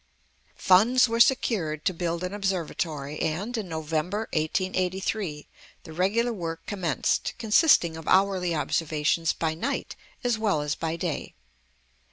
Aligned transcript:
Funds 0.57 1.07
were 1.07 1.19
secured 1.19 1.85
to 1.85 1.93
build 1.93 2.23
an 2.23 2.33
Observatory; 2.33 3.21
and, 3.21 3.55
in 3.55 3.69
November 3.69 4.21
1883, 4.33 5.45
the 5.83 5.93
regular 5.93 6.33
work 6.33 6.65
commenced, 6.65 7.35
consisting 7.37 7.95
of 7.95 8.07
hourly 8.07 8.55
observations 8.55 9.31
by 9.31 9.53
night 9.53 9.95
as 10.23 10.39
well 10.39 10.61
as 10.61 10.73
by 10.73 10.95
day. 10.95 11.35